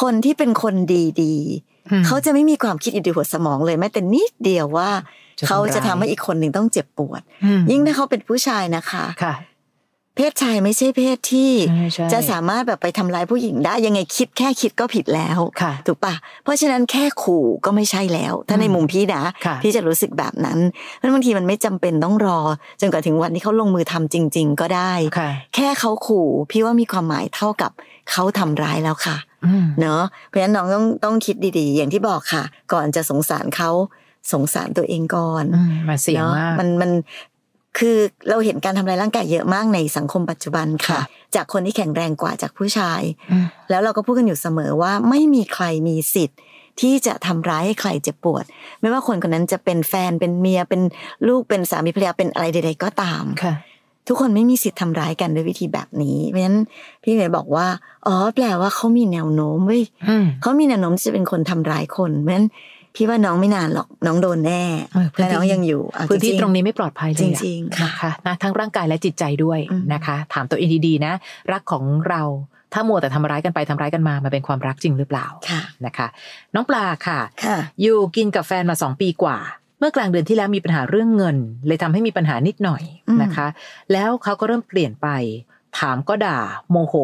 [0.00, 1.04] คนที่เป็นคนดี
[1.90, 4.90] อืมๆเขาจะไม่มีความคิดอยู่ในหัวสมองเลยแม้แต่นิดเดียวว่า
[5.40, 9.34] จะทำร้ายเขาจะทำให้อีกคนหนึ่งต้องเจ็บปวดอืมยิ่งถ้าเขาเป็นผู้ชายนะคะค่ะ
[10.16, 20.58] เพศชายไม่ใช่เพศที่ใช่ใช่จะสามารถแบบไปทำร้ายผู้หญิงได้ยังไงคิดแค่คิดก็ผิดแล้วค่ะถูกปะเพราะฉะนั้นแค่ขู่ก็ไม่ใช่แล้ว ถ้าในอืมมุมพี่นะค่ะพี่จะรู้สึกแบบนั้น
[20.96, 22.40] เพราะบางทีมันไม่จำเป็นต้องรอ
[22.80, 27.70] จนกว่าถึงวันที่เขาลงมือทำจริง ๆ ก็ได้ค่ะแค่เขาขู่ พี่ว่ามีความหมายเท่ากับ
[28.10, 33.70] เขาทำร้ายแล้วค่ะอืมเนอะเพราะฉะนั้นน้องต้องต้องคิดดีๆ อย่างที่บอกค่ะ ก่อนจะสงสารเขา
[34.32, 36.90] สงสารตัวเองก่อนอืมมันเสี่ยงเนอะมากมันมัน
[37.78, 37.96] คือ
[38.28, 41.02] เราเห็นการทำลายร่างกายเยอะมากในสังคมปัจจุบันค่ะค่ะ
[41.34, 43.00] จากคนที่แข็งแรงกว่าจากผู้ชาย
[43.30, 46.38] อืมแล้วเราก็พูดกันอยู่เสมอว่าไม่มีใครมีสิทธิ์
[46.80, 48.44] ที่จะทำร้ายให้ใครเจ็บปวด
[48.80, 50.82] ไม่ว่าคนคนนั้นจะเป็นแฟนเป็นเมียเป็น
[51.28, 53.54] ลูกเป็นสามีภรรยาเป็นอะไรใด ๆ ก็ตามค่ะ
[54.08, 56.58] ทุกคนไม่มีสิทธิ์ทำร้ายกันด้วยวิธีแบบนี้ เพราะฉะนั้น
[57.02, 57.66] พี่เมย์บอกว่า
[58.06, 62.48] อ๋อแปลว่าเขามีแนวโน้มเว้ยอืมเขามีแนวโน้มที่จะเป็นคนทำร้ายคนเพราะฉะนั้น
[62.94, 71.12] พี่ว่าน้องไม่นานหรอกน้องโดนแน่เออพื้นและที่น้องยังอยู่เอาพื้นที่จๆตรงนี้ไม่ปลอดภัยเลยอะจริงๆค่ะนะคะนะทั้งร่างกายและจิตใจด้วยอืมนะคะ ถามตัวเองดีๆนะ
[71.52, 72.22] รักของเรา
[72.72, 76.06] ถ้ามัวแต่ทำร้ายกันไปทำร้ายกันมามันเป็นความรักจริงหรือเปล่าค่ะนะคะ
[76.54, 79.38] น้องปลาค่ะค่ะอยู่กินกับแฟนมาสองปีกว่า
[79.78, 83.46] เมื่อกลางเดือนที่แล้วมีปัญหาเรื่องเงิน เลยทำให้มีปัญหานิดหน่อยอืมนะคะ
[83.92, 85.08] แล้วเขาก็เริ่มเปลี่ยนไป
[85.78, 86.38] ถามก็ด่า
[86.70, 86.94] โมโห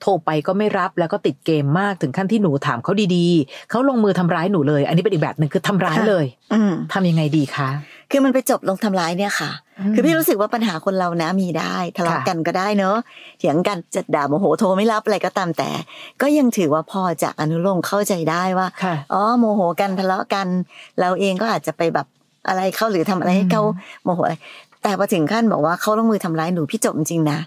[0.00, 7.68] โทรไปก็ไม่รับแล้วก็ติดเกมมากถึงขั้นที่หนูถามเขาดีๆ เขาลงมือทำร้ายหนูเลย อันนี้เป็นอีกแบบหนึ่งคือทำร้ายเลยอืมทำยังไงดีคะ
[8.10, 9.50] คือมันไปจบลงทำร้ายเนี่ยค่ะ
[9.94, 12.96] คือพี่รู้สึกว่าปัญหาคนเรานะมีได้ทะเลาะค่ะกันก็ได้เนอะ
[13.38, 15.70] เถียงกันจะด่าโมโหโทรไม่รับอะไรก็ตามแต่
[16.22, 20.46] ก็ยังถือว่าพอจะอนุโลมเข้าใจได้ว่าค่ะอ๋อโมโหกันทะเลาะกัน
[21.00, 22.06] เราเองก็อาจจะไปแบบ
[22.48, 23.70] อะไรเข้าหรือทำอะไรให้เขาอื
[24.00, 24.36] มโมโหอะไร
[24.82, 27.38] แต่พอถึงขั้นบอกว่าเขาลงมือทำร้ายหนูพี่จบจริงๆนะ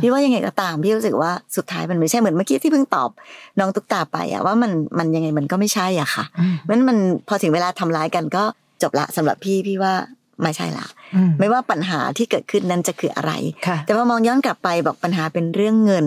[0.00, 3.10] พี่ว่ายังไงก็ตามพี่รู้สึกว่าสุดท้ายมันไม่ใช่เหมือนเมื่อกี้ที่เพิ่งตอบ
[3.58, 6.98] น้องตุ๊กตาไปอะว่ามันมันยังไงมันก็ไม่ใช่อะค่ะอืมมันมัน
[7.28, 8.44] พอถึงเวลาทำร้ายกันก็
[8.82, 9.94] จบละสำหรับพี่พี่ว่า
[10.42, 13.32] ไม่ใช่ละอืมไม่ว่าปัญหาที่เกิดขึ้นนั้นจะคืออะไร
[13.66, 16.06] ค่ะแต่พอมองย้อนกลับไปบอกปัญหาเป็นเรื่องเงิน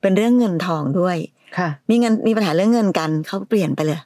[0.00, 1.16] เป็นเรื่องเงินทองด้วย
[1.58, 4.00] ค่ะมีเงินมีปัญหาเรื่องเงินกันเขาเปลี่ยนไปเลย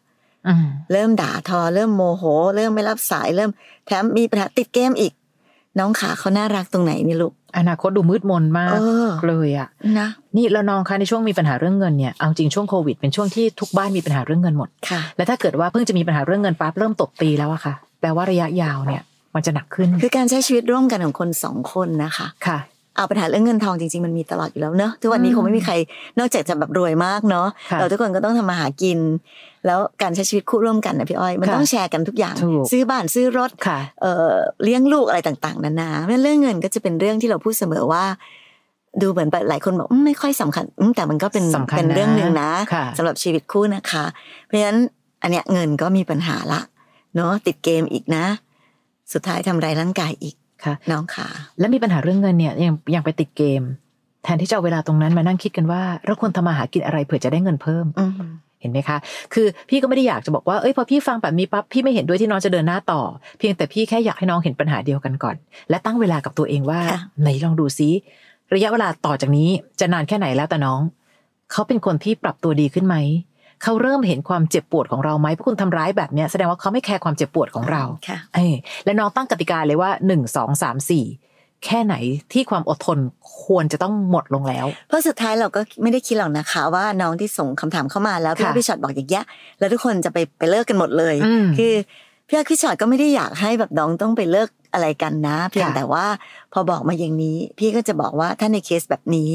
[0.49, 2.25] อืมเริ่มด่าทอ เริ่มโมโห
[2.57, 3.51] เริ่มไม่รับสายเริ่ม
[3.87, 5.13] แถมมีปัญหาติดเกมอีก
[5.79, 19.03] น้องขาเขาน่ารักตรงไหนนี่ลูก อนาคตดูมืดมนมากเออเลยอะนะนี่แล้วน้องคะในช่วงมีปัญหาเรื่องเงินเนี่ยเอาจริงช่วงโควิดเป็นช่วงที่ทุกบ้านมีปัญหาเรื่องเงินหมดค่ะ และถ้าเกิดว่าเพิ่งจะมีปัญหาเรื่องเงินปั๊บเริ่มตบตีแล้วอะค่ะแปลว่าระยะยาวเนี่ย
[19.35, 22.59] มันจะหนักขึ้น คือการใช้ชีวิตร่วมกันของคนสองคนนะคะ ค่ะ
[22.97, 25.75] เอาปัญหาเรื่องเงินทองจริงๆมันมีตลอดอยู่แล้วเนอะทุกวันนี้อืมคงไม่มีใคร
[26.19, 28.99] นอกจากจะแบบรวยมากเนาะค่ะเราทุกคนก็ต้องทำมาหากิน
[29.67, 34.35] แล้วการใช้ชีวิตคู่ร่วมกันนะพี่อ้อยมันค่ะต้องแชร์กันทุกอย่างถูกซื้อบ้านซื้อรถค่ะเอ่อ
[34.65, 38.05] เลี้ยงลูกอะไรต่าง ๆนานาเพราะฉะนั้นเรื่องเงินก็จะเป็นเรื่องที่เราพูดเสมอว่า
[39.03, 44.05] ดูเหมือนแบบหลายคนบอกอืมไม่ค่อยสำคัญอืมแต่มันก็เป็นสำคัญเป็นเรื่องหนึ่งนะค่ะสำหรับชีวิตคู่นะคะ
[44.47, 44.79] เพราะฉะนั้น
[45.23, 46.61] อันเนี้ยเงินก็มีปัญหาละ
[47.17, 48.25] เนาะติดเกมอีกนะ
[49.13, 51.29] สุดท้ายทำร้ายร่างกายอีก ค่ะ น้องค่ะ
[51.59, 53.63] แล้วมีปัญหาเรื่องเงินเนี่ยยังยังไปติดเกม
[54.25, 58.13] แทนที่จะเอาเวลาตรงนั้นมานั่งคิดกันว่าเราควรทำมาหากินอะไรเผื่อจะได้เงินเพิ่มอืม
[58.61, 58.99] เห็นไหมคะ
[59.35, 63.01] คือพี่ก็ไม่ได้อยากจะบอกว่า เอ้ยพอพี่ฟังแบบนี้ปั๊บพี่ไม่เห็นด้วยที่น้องจะเดินหน้าต่อ
[63.39, 65.37] เพียงแต่พี่แค่อยากให้น้องเห็นปัญหาเดียวกันก่อน
[65.71, 67.89] และตั้งเวลากับตัวเองว่าค่ะไหนลองดูซิ
[68.55, 69.49] ระยะเวลาต่อจากนี้
[69.81, 70.81] จะนานแค่ไหนแล้วแต่น้อง
[71.53, 72.97] เขาเป็นคนที่ปรับตัวดีขึ้นไหม
[73.63, 78.53] เขาเริ่มเห็นความเจ็บปวดของเราไหมเพราะคุณทำร้ายแบบเนี้ยแสดงว่าเขาไม่แคร์ความเจ็บปวดของเราค่ะเอ้ย
[78.85, 81.05] และน้องตั้งกติกาเลยว่าหนึ่งสองสามสี่
[81.65, 81.95] แค่ไหน
[82.33, 82.99] ที่ความอดทน
[83.45, 89.25] ควรจะต้องหมดลงแล้ว เพราะสุดท้ายเราก็ไม่ได้คิดหรอกนะคะ ว่าน้องที่ส่งคำถามเข้ามาแล้วพี่ค่ะว่าพี่ฉอดบอกอย่างเงี้ย
[89.59, 91.75] แล้วทุกคนจะไปไปเลิกกันหมดเลยอืมคือ
[92.27, 96.07] พี่ว่าพี่ฉอดก็ไม่ได้อยากให้แบบน้องต้องไปเลิกอะไรกันนะ เพียงค่ะแต่ว่า
[96.53, 99.31] พอบอกมาอย่างนี้ พี่ก็จะบอกว่าถ้าในเคสแบบนี้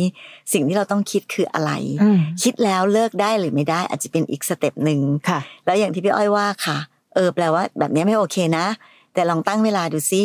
[0.54, 1.72] สิ่งที่เราต้องคิดคืออะไร
[2.02, 6.78] อืมคิดแล้วเลิกได้หรือไม่ได้ อาจจะเป็นอีก step หนึ่งค่ะแล้วอย่างที่พี่อ้อยว่าค่ะ
[7.16, 8.66] เออแปลว่า แบบนี้ไม่โอเคนะ
[9.14, 10.24] แต่ลองตั้งเวลาดูซิ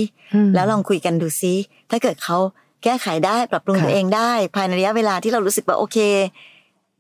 [0.55, 1.55] แล้วลองคุยกันดูซิ
[1.91, 2.37] ถ้าเกิดเขา
[2.85, 5.99] แก้ไขได้ปรับปรุงค่ะตัวเองได้ ภายในระยะเวลาที่เรารู้สึกว่าโอเค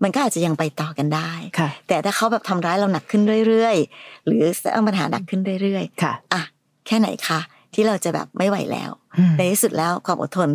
[0.02, 6.42] มันก็อาจจะยังไปต่อกันได้ค่ะแต่ถ้าเขาแบบทำร้ายเราหนักขึ้นเรื่อยๆ หรือสร้างปัญหาหนักขึ้นเรื่อยค่ะๆอะ
[6.86, 7.40] แค่ไหนคะ
[7.74, 10.48] ที่เราจะแบบไม่ไหวแล้วอืมในที่สุดแล้วความอดทน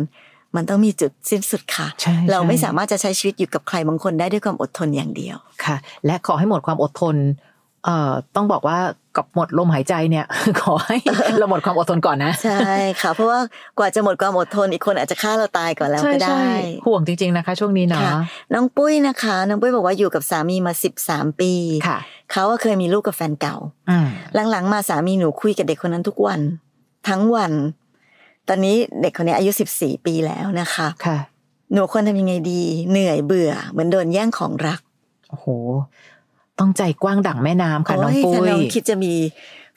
[0.56, 7.16] มันต้องมีจุดสิ้นสุดค่ะใช่เราไม่ใช่สามารถจะใช้ชีวิตอยู่กับใครบางคนได้ด้วยความอดทนอย่างเดียวค่ะ และขอให้หมดความอดทน
[7.84, 8.78] เอ่อต้องบอกว่า
[9.16, 10.26] กับหมดลมหายใจเนี่ย
[10.60, 10.96] ขอให้
[11.38, 13.40] เราหมดความอดทนก่อนนะใช่ค่ะ เพราะว่า
[13.78, 16.46] กว่าจะหมดความอดทนอีกคนอาจจะฆ่าเราตายก่อนแล้วใช่ก็ได้ใช่
[16.86, 18.12] ห่วงจริง ๆนะคะ ช่วงนี้เนาะค่ะ
[18.54, 21.52] น้องปุ้ยนะคะ น้องปุ้ยบอกว่าอยู่กับสามีมาสิบสามปี
[21.86, 21.98] ค่ะ
[22.32, 23.56] เขาก็เคยมีลูกกับแฟนเก่า
[23.90, 24.06] อืม
[24.50, 26.40] หลังๆมาสามีหนูคุยกับเด็กคนนั้นทุกวัน
[27.08, 27.52] ทั้งวัน
[28.48, 31.18] ตอนนี้เด็กคนนี้อายุสิบสี่ปีแล้วนะคะค่ะ
[31.72, 34.80] หนูควรทำยังไงดี เหนื่อยเบื่อ เหมือนโดนแย่งของรัก
[35.30, 35.46] โอ้โห
[36.60, 39.12] ต้องใจกว้างดั่งแม่น้ำค่ะน้องโยปุ้ถ้ายน้องคิดจะมี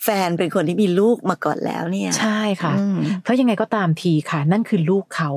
[0.03, 5.31] แฟนเป็นคนที่มีลูกมาก่อนแล้วเนี่ย ใช่ค่ะอืมเพราะยังไงก็ตามทีค่ะ นั่นคือลูกเขา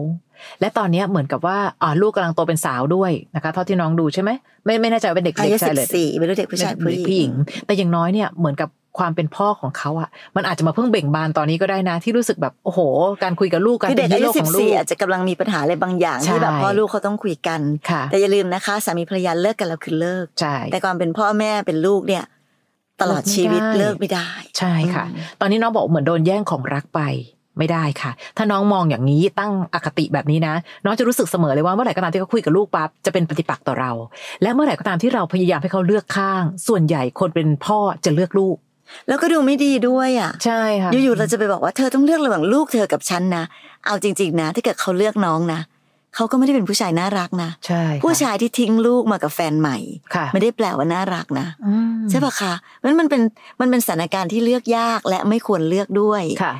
[0.61, 4.31] และตอนเนี้ยเหมือนกับว่าอ่าลูกกำลังโตเป็นสาวด้วยนะคะเท่าที่น้องดูใช่ไหม
[4.65, 7.33] ไม่ไม่แน่ใจว่าเป็นเด็กอาเด็ยุกชาสิยบเลยสี่ไม่รู้เด็กผู้ชายเด็กผู้หญิง
[7.67, 12.81] แต่อย่างน้อยเนี่ยเหมือนกับความเป็นพ่อของเขาอะมันอาจจะมาเพิ่งเบ่งบานตอนนี้ก็ได้นะ ที่รู้สึกแบบโอ้โห
[13.23, 22.25] การคุยกับลูกการคือเด็กป็นอาฮียุโร่สิขบองลูสี่กอาจจะกำลังมีปัญหาอะไรบางอย่างใช่ที่แบบพ่อลูกเขาต้องคุยกันค่ะแต่อย่าลืมนะคะสามีภรรยาเลิกกันแล้วคือเลิกใช่แต่ความเป็นพ่อแม่เป็นลูกเนี่ย
[23.01, 27.01] ตลอดชีวิตเลิเลิกกไม่ไม่ได้ได้ ใช่ค่ะอืมตอนนี้น้องบอกเหมือนโดนแย่งของรักไป
[27.59, 33.91] ไม่ได้ค่ะ ถ้าน้องมองอย่างนี้ตั้งอคติแบบนี้นะ น้องจะรู้สึกเสมอเลยว่าเมื่อไหร่ก็ตามที่เขาคุยกับลูกปั๊บจะเป็นปฏิปักษ์ต่อเรา
[34.43, 38.57] และเมื่อไหร่ก็ตามที่เราพยายามให้เขาเลือกข้าง ส่วนใหญ่คนเป็นพ่อจะเลือกลูก
[39.09, 43.45] แล้วก็ดูไม่ดีด้วยอะ ใช่ค่ะ อยู่ๆเราจะไปบอกว่าเธอต้องเลือกระหว่างลูกเธอกับฉันนะ
[43.87, 45.61] เอาจริง ๆ นะ ถ้าเกิดเขาเลือกน้องนะ
[46.17, 49.77] เขาก็ไม่ได้เป็นผู้ชายน่ารักนะใช่ค่ะผู้ชายที่ทิ้งลูกมากับแฟนใหม่
[50.15, 53.23] ค่ะไม่ได้แปลว่าน่ารักนะอืมใช่ปะคะมันมันเป็น
[53.61, 56.55] มันเป็นสถานการณ์ที่เลือกยากและไม่ควรเลือกด้วยค่ะ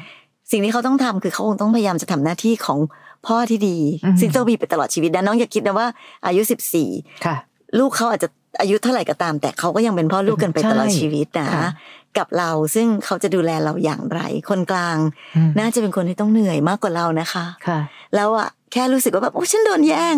[0.51, 2.79] สิ่งที่เขาต้องทำคือเขาคงต้องพยายามจะทำหน้าที่ของ
[3.27, 5.87] พ่อที่ดีอือฮึซึ่งต้องมีไปตลอดชีวิตนะน้องอย่าคิดนะว่า
[6.27, 6.89] อายุสิบสี่
[7.25, 7.37] ค่ะ
[7.79, 8.29] ลูกเขาอาจจะ
[8.61, 11.71] อายุเท่าไหร่ก็ตาม แต่เขาก็ยังเป็นพ่อลูกกันไปใช่ตลอดชีวิตนะค่ะ
[12.19, 14.99] กับเราซึ่งเขาจะดูแลเราอย่างไร คนกลาง
[15.37, 17.79] อืมน่าจะเป็นคนที่ต้องเหนื่อยมากกว่าเรานะคะค่ะ
[18.15, 20.17] แล้วอะแค่รู้สึกว่าแบบโอ้ฉันโดนแย่ง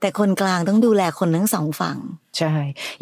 [0.00, 1.98] แต่คนกลางต้องดูแลคนทั้งสองฝั่ง
[2.38, 2.52] ใช่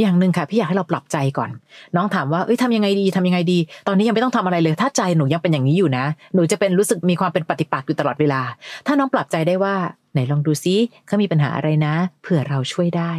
[0.00, 1.50] อย่างหนึ่งค่ะ พี่อยากให้เราปรับใจก่อน
[1.96, 3.58] น้องถามว่าเอ้ยทำยังไงดีทำยังไงดี
[3.88, 8.42] ตอนนี้ยังไม่ต้องทำอะไรเลย ถ้าใจหนูยังเป็นอย่างนี้อยู่นะ หนูจะเป็นรู้สึกมีความเป็นปฏิปักษ์อยู่ตลอดเวลา
[8.86, 9.74] ถ้าน้องปรับใจได้ว่า
[10.12, 10.74] ไหนลองดูซิ
[11.06, 13.12] เขามีปัญหาอะไรนะ เผื่อเราช่วยได้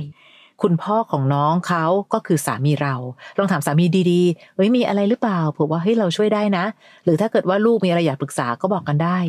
[0.62, 2.96] คุณพ่อของน้องเขาก็คือสามีเรา
[3.38, 6.66] ลองถามสามีดีๆเอ้ยมีอะไรหรือเปล่าเผื่อว่าเฮ้ยเราช่วยได้นะ
[7.04, 9.20] หรือถ้าเกิดว่าลูกมีอะไรอยากปรึกษาก็บอกกันได้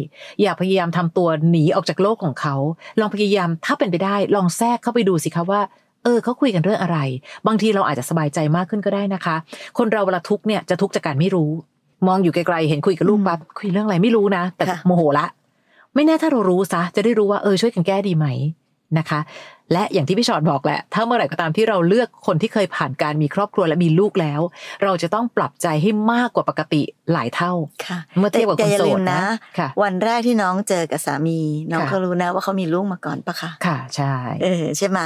[0.42, 2.54] อย่าพยายามทำตัวหนีออกจากโลกของเขา
[3.00, 5.60] ลองพยายามถ้าเป็นไปได้ ลองแทรกเข้าไปดูสิคะว่า
[6.04, 6.98] เออเขาคุยกันเรื่องอะไร
[7.46, 9.36] บางทีเราอาจจะสบายใจมากขึ้นก็ได้นะคะ
[9.78, 11.50] คนเราเวลาทุกข์เนี่ยจะทุกข์จากการไม่รู้
[12.06, 15.26] มองอยู่ไกลๆเห็นคุยกับลูกปั๊บคุยเรื่องอะไรไม่รู้นะ แต่ค่ะโมโหละ
[15.94, 18.26] ไม่แน่ถ้าเรารู้ซะจะได้รู้ว่าเออช่วยกันแก้ดีไหม
[18.98, 19.20] นะคะ
[19.72, 24.40] และอย่างที่พี่ชอดบอกแหละ ถ้าเมื่อไหร่ก็ตามที่เราเลือกคนที่เคยผ่านการมีครอบครัวและมีลูกแล้ว
[24.84, 27.52] เราจะต้องปรับใจให้มากกว่าปกติหลายเท่า
[27.86, 29.22] ค่ะเมื่อเทียบกับแต่คนอย่าโสลืดมนะนะ
[29.58, 34.98] ค่ะวันแรกที่น้องเจอกับสามี น้องค่ะก็รู้นะว่าเขามีลูกมาก่อนปะคะค่ะใช่เออใช่ไหม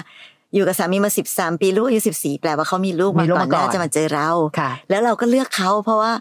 [0.54, 6.12] อยู่กับสามีมาสิบสามปีลูกอายุสิบสี่แปลว่าเขามีลูกมามีลูกก่อนมาก่อนน่าจะมาเจอเราค่ะแล้วเราก็เลือกเขาเพราะว่า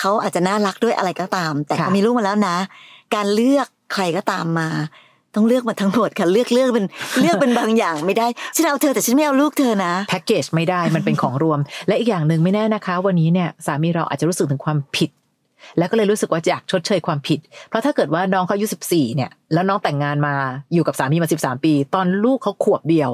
[0.00, 2.56] เขาอาจจะน่ารักด้วยอะไรก็ตาม แต่ค่ะเขามีลูกมาแล้วนะ
[3.14, 4.68] การเลือกใครก็ตามมา
[5.36, 6.86] ต้องเลือกมาทั้งหมดค่ะ เลือกเลือกเป็น
[7.20, 15.10] เลือกเป็นบางอย่างไม่ได้ฉันเอาเธอแต่ฉันไม่เอาลูกเธอนะแพ็กเกจไม่ได้มันเป็นของรวม และอีกอย่างหนึ่งไม่แน่นะคะ วันนี้เนี่ยสามีเราอาจจะรู้สึกถึงความผิด
[15.78, 20.34] แล้วก็เลยรู้สึกว่าอยากชดเชยความผิด เพราะถ้าเกิดว่าน้องเขาอายุสิบสี่เนี่ย แล้วน้องแต่งงานมา
[20.72, 23.10] อยู่กับสามีมาสิบสามปี ตอนลูกเขาขวบเดียว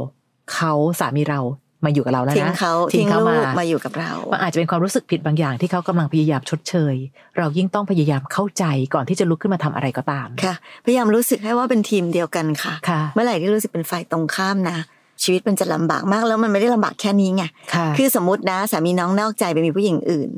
[0.54, 1.40] เขาสามีเรา
[1.84, 6.94] มาอยู่กับเราแล้วนะทิ้งเขาทิ้ทิ้งงเขาลูมากมาอยู่กับเรามันอาจจะเป็นความรู้สึกผิดบางอย่างที่เขากำลังพยายามชดเชย
[7.38, 8.64] เรายิ่งต้องพยายามเข้าใจ
[8.94, 14.78] ก่อนที่จะลุกขึ้นมาทำอะไรก็ตามค่ะ พยายามรู้สึกให้ว่าเป็นทีมเดียวกันค่ะค่ะ เมื่อไหร่ที่รู้สึกเป็นฝ่ายตรงข้ามนะ
[15.22, 20.30] ชีวิตมันจะลำบากมากแล้วมันไม่ได้ลำบากแค่นี้ไงค่ะคือสมมตินะสามีน้องนอกใจไปมีผู้หญิงอื่น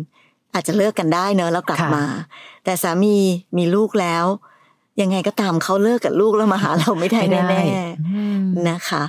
[0.55, 2.07] อาจจะเลิกกันได้เนอะแล้วกลับค่ะมา
[2.65, 3.17] แต่สามี
[3.57, 4.25] มีลูกแล้ว
[5.01, 9.03] ยังไงก็ตามเขาเลิกกับลูกแล้วมาหาเราไม่ได้ไม่ได้แน่อืมๆนะคะ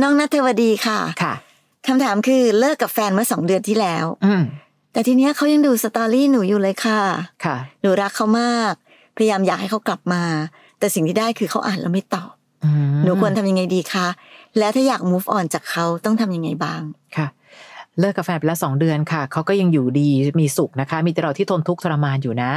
[0.00, 1.34] น้องนัทวดีค่ะค่ะ
[1.88, 4.42] คำถามคือเลิกกับแฟนเมื่อสองเดือนที่แล้วอืม
[4.92, 7.00] แต่ทีเนี้ยเขายังดูสตอรี่หนูอยู่เลยค่ะ
[7.44, 8.72] ค่ะ หนูรักเขามาก
[9.16, 10.22] พยายามอยากให้เขากลับมา
[10.78, 12.32] แต่สิ่งที่ได้คือเขาอ่านแล้วไม่ตอบ
[12.64, 14.06] อืมหนูควรทำยังไงดีคะ
[14.58, 16.82] แล้วถ้าอยาก move on จากเขาต้องทำยังไงบ้าง
[17.16, 17.28] ค่ะ
[18.00, 20.08] เลิกกาแฟนไปแล้วสองเดือนค่ะ เขาก็ยังอยู่ดี
[20.40, 22.52] มีสุขนะคะ มีแต่เราที่ทนทุกข์ทรมานอยู่นะ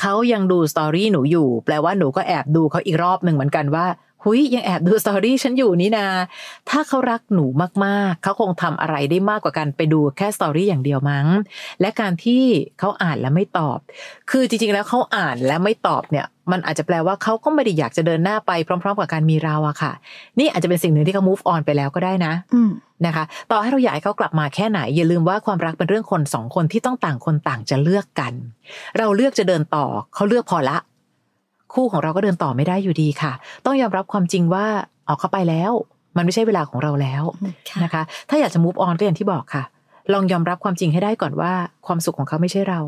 [0.00, 3.86] เขายังดูสตอรี่หนูอยู่ แปลว่าหนูก็แอบดูเขาอีกรอบหนึ่งเหมือนกันว่า
[4.24, 6.06] หุยยังแอบดูสตอรี่ฉันอยู่นี่นา
[6.70, 7.46] ถ้าเขารักหนู
[7.84, 11.26] มากๆ เขาคงทำอะไรได้มากกว่าการไปดูแค่สตอรี่อย่างเดียวมั้ง
[11.80, 12.42] และการที่
[12.78, 13.78] เขาอ่านแล้วไม่ตอบ
[14.30, 19.92] คือจริงๆแล้วเขาอ่านและไม่ตอบเนี่ย มันอาจจะแปลว่าเขาก็ไม่ได้อยากจะเดินหน้าไปพร้อม ๆ กับการมีเราอะค่ะ
[20.38, 22.70] นี่อาจจะเป็นสิ่งหนึ่งที่เขา move on ไปแล้วก็ได้นะอืม
[23.06, 28.32] นะคะ ต่อให้เราอยากให้เขากลับมาแค่ไหน อย่าลืมว่าความรักเป็นเรื่องคนสองคนที่ต้องต่างคนต่างจะเลือกกัน
[28.98, 29.84] เราเลือกจะเดินต่อ
[30.14, 30.78] เขาเลือกพอละ
[31.74, 33.32] คู่ของเราก็เดินต่อไม่ได้อยู่ดีค่ะ
[33.64, 34.66] ต้องยอมรับความจริงว่า
[35.08, 35.72] ออกเข้าไปแล้ว
[36.16, 37.22] มันไม่ใช่เวลาของเราแล้ว
[37.70, 39.64] ค่ะนะคะ ถ้าอยากจะ move on ก็อย่างที่บอกค่ะ
[40.12, 41.52] ลองยอมรับความจริงให้ได้ก่อนว่า
[41.86, 42.80] ความสุขของเขาไม่ใช่เรา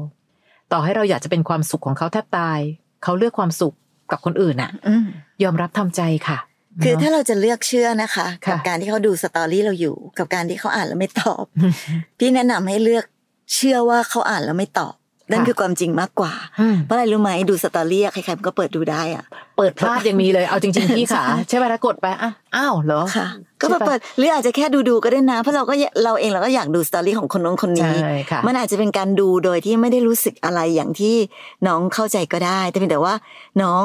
[0.73, 2.59] ต่อให้เราอยากจะเป็นความสุขของเขาแทบตาย
[3.03, 3.75] เขาเลือกความสุข
[4.11, 5.05] กับคนอื่นน่ะอืม
[5.43, 6.39] ยอมรับทำใจค่ะ
[6.83, 11.45] คือเนะถ้าเราจะเลือกเชื่อนะคะค่ะกับการที่เขาดูสตอรี่เราอยู่ กับการที่เขาอ่านแล้วไม่ตอบ
[12.19, 13.05] พี่แนะนำให้เลือก
[13.55, 14.95] เชื่อว่าเขาอ่านแล้วไม่ตอบ
[15.31, 19.25] นั่นค่ะคือความจริงมากกว่าอืมเพราะอะไรรู้ไหมดูสตอรี่อะใครๆมันก็เปิดดูได้อะ
[19.59, 23.27] เปิดพลาดยังมีเลยเอาจริงๆพี่ค่ะใช่ไหมถ้ากดไปอะอ้าวเหรอค่ะ
[23.61, 31.15] ก็ใช่มาปะเปิดหรืออาจจะแค่ดูดูๆก็ได้นะ เพราะเราก็อยเราเองเราก็อยากดูสตอรี่ของคนนู้นคนนี้ใช่ค่ะมันอาจจะเป็นการดูโดยที่ไม่ได้รู้สึกอะไรอย่างที่
[31.67, 33.15] น้องเข้าใจก็ได้ แต่เพียงแต่ว่า
[33.63, 33.85] น้อง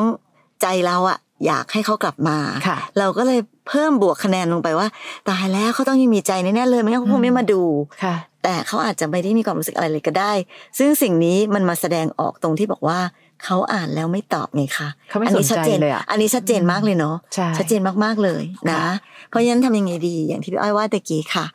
[0.62, 4.88] ใจเราอะ อยากให้เขากลับมาค่ะเราก็เลยเพิ่มบวกคะแนนลงไปว่า
[5.30, 7.62] ตายแล้วเขาต้องยังมีใจแน่ๆเลยไม่งั้นเขาคงไม่มาดู
[8.04, 10.32] ค่ะแต่เขาอาจจะไม่ได้มีความรู้สึกอะไรเลยก็ได้
[10.78, 13.00] ซึ่งสิ่งนี้มันมาแสดงออกตรงที่บอกว่า
[13.44, 18.94] เขาอ่านแล้วไม่ตอบไงคะเขาไม่อันี้ชัดเจนสนใจเลยอะอันนี้ชัดเจนมากเลยเนาะใช่ชัดเจนมากๆเลยนะค่ะ
[19.30, 21.46] เพราะฉะนั้นทำยังไงดี อย่างที่พี่อ้อยว่าตะกี้ค่ะ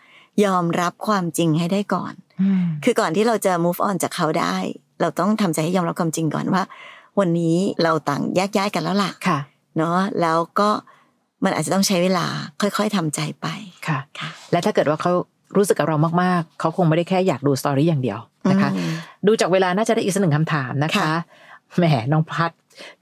[0.45, 4.57] ยอมรับความจริงให้ได้ก่อนอืมคือก่อนที่เราจะ move on จากเขาได้
[5.01, 6.63] เราต้องทำใจให้ยอมรับความจริงก่อนว่า
[7.19, 9.39] วันนี้เราต่างแยกย้ายกันแล้วล่ะค่ะ
[9.79, 10.69] เนาะแล้วก็
[11.45, 12.27] มันอาจจะต้องใช้เวลา
[12.61, 13.47] ค่อยๆทำใจไป
[13.87, 15.13] ค่ะค่ะและถ้าเกิดว่าเขา
[15.57, 18.19] รู้สึกกับเรามากๆ เขาคงไม่ได้แค่อยากดูสตอรี่อย่างเดียว
[18.51, 18.93] นะคะอืม
[19.27, 21.15] ดูจากเวลาน่าจะได้อีกสักหนึ่งคำถามนะคะค่ะ
[21.77, 22.51] แหมน้องพัด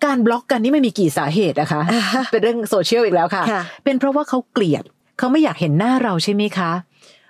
[0.04, 1.80] การบล็อกกันนี่ไม่มีกี่สาเหตุนะคะ
[2.32, 4.84] เป็นเรื่องโซเชียลอีกแล้วค่ะค่ะเป็นเพราะว่าเขาเกลียด
[5.18, 6.70] เขาไม่อยากเห็นหน้าเราใช่ไหมคะ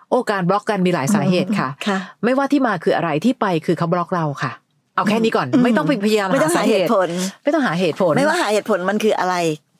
[0.08, 4.52] โอ้การบล็อกกันมีหลายสาเหตุค่ะค่ะ ไม่ว่าที่มาคืออะไรที่ไปคือเขาบล็อกเราค่ะ
[4.96, 7.08] เอาแค่นี้ก่อนอืมไม่ต้องไปพยายามไม่ต้องหาเหตุผล
[7.42, 9.34] ไม่ต้องหาเหตุผล ไม่ว่าหาเหตุผลมันคืออะไร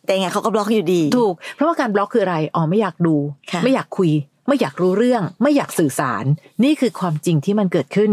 [0.05, 3.17] แต่ยังไงเขาก็บล็ออยู่ดี ถูก เพราะว่าการบล็อกคืออะไรอ๋อไม่อยากดู
[3.51, 4.13] ค่ะไม่อยากคุย
[4.49, 6.25] ไม่อยากรู้เรื่อง ไม่อยากสื่อสาร
[6.65, 8.11] นี่คือความจริงที่มันเกิดขึ้น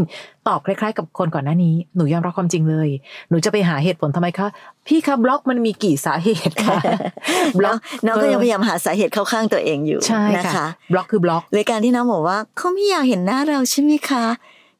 [0.47, 2.89] ตอบคล้ายๆ กับคนก่อนหน้านี้ หนูยอมรับความจริงเลย
[3.29, 4.47] หนูจะไปหาเหตุผลทำไมคะ
[4.87, 6.77] พี่คะบล็อกมันมีกี่สาเหตุคะ
[7.59, 14.25] บล็อกน้องก็ยังพยายามหาสาเหตุเข้าข้างตัวเองอยู่ใช่นะค่ะคะบล็อกคือบล็อกเลยการที่น้องบอกว่าเขาไม่อยากเห็นหน้าเราใช่ไหมคะ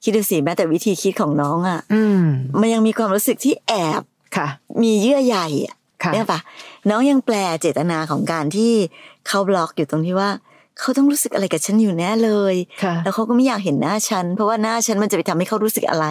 [0.04, 2.24] คิดดูสิแม้แต่วิธีคิดของน้องอะอืม
[2.60, 4.02] มันยังมีความรู้สึกที่แอบ
[4.38, 4.48] ค่ะ
[4.82, 6.40] มีเยื่อใยอะค่ะเนี่ยปะ
[6.90, 8.74] น้องยังแปลเจตนาของการที่
[9.28, 10.30] เขาบล็อกอยู่ตรงที่ว่า
[10.80, 16.06] เขาต้องรู้สึกอะไรกับฉันอยู่แน่เลยค่ะแล้วเขาก็ไม่อยากเห็นหน้าฉัน เพราะว่าหน้าฉันมันจะไปทำให้เขารู้สึกอะไร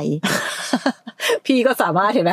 [1.46, 2.32] พี่ก็สามารถเห็นไหม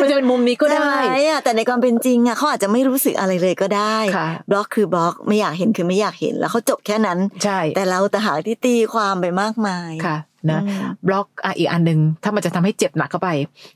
[0.00, 10.16] มันจะเป็นมุมนี้ก็ได้ใช่อะแต่ในความเป็นจริงอะเขาอาจจะไม่รู้สึกอะไรเลยก็ได้ค่ะบล็อกคือบล็อกไม่อยากเห็นคือไม่อยากเห็น แล้วเขาจบแค่นั้น ใช่ แต่เราแต่หากที่ตีความไปมากมายค่ะ
[10.52, 13.28] นะอืมบล็อกอะอีกอันหนึ่งถ้ามันจะทำให้เจ็บหนักเข้าไป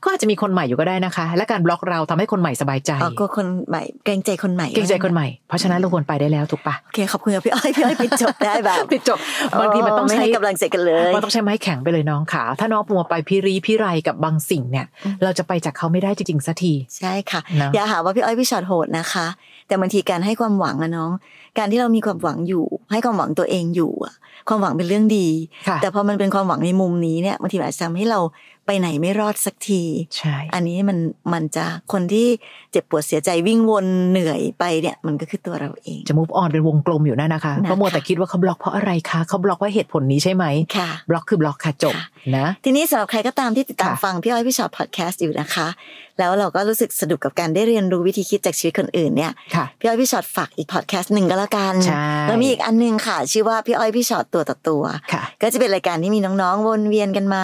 [0.03, 9.19] ก็อาจจะมีคนใหม่อยู่ก็ได้นะคะ และการบล็อกเราทำให้คนใหม่สบายใจอ๋อก็คนใหม่เกรงใจคนใหม่เกรงใจคนใหม่เพราะฉะนั้นเราควรไปได้แล้วถูกปะโอเคขอบคุณครับพี่อ้อยพี่อ้อยปิดจบได้แบบปิดจบ
[9.59, 19.27] บางทีมันต้องไม่ใช้ให้กำลังใจกันเลยมันต้องใช้ไม้แข็งไปเลยน้องขาถ้าน้องมัวไปพิรีพิไรกับบางสิ่งเนี่ยอืมเราจะไปจากเขาไม่ได้จริงๆสักทีใช่ค่ะนะอย่าหาว่าพี่อ้อยพี่ชอตโหดนะคะ
[19.71, 21.11] แต่บางทีการให้ความหวังอะน้อง
[21.57, 24.15] การที่เรามีความหวังอยู่ ให้ความหวังตัวเองอยู่อะ
[24.47, 25.27] ความหวังเป็นเรื่องดี
[25.67, 28.19] ค่ะแต่พอมันเป็นความหวังในมุมนี้เนี่ยบางทีมันอาจจะทำให้เรา
[28.71, 29.83] ไปไหนไม่รอดสักที
[30.17, 30.97] ใช่อันนี้มัน
[31.33, 32.27] มันจะคนที่
[32.71, 40.45] เจ็บปวดเสียใจวิ่งวนเหนื่อยไปเนี่ย มันก็คือตัวเราเองจะ move on เป็นวงกลมอยู่นั่นนะคะนะคะเพราะมัวแต่คิดว่าเขาบล็อกเพราะอะไรคะเขาบล็อกว่าเหตุผลนี้ใช่ไหม
[40.77, 42.05] ค่ะบล็อกคือบล็อกค่ะจบค่ะ
[42.37, 45.67] นะทีนี้สำหรับใครก็ตามที่ติดตามค่ะฟังพี่อ้อยพี่ชอตพอดแคสต์อยู่นะคะ
[46.19, 57.43] แล้วเราก็รู้สึกสนุกกับการได้เรียนรู้วิธีคิดจากชีวิตคนอื่นเนี่ยค่ะพี่อ้อยพี่ชอตฝากอีกพอดแคสต์หนึ่งก็แล้วกันใช่แล้วมีอีกอันหนึงค่ะ ชื่อว่าพี่อ้อยพี่ชอตตัวต่อตัวค่ะก็จะเป็นรายการที่มีน้องๆวนเวียนกันมา